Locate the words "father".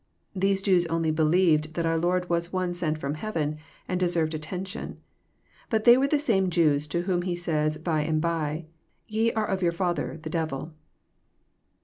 9.71-10.17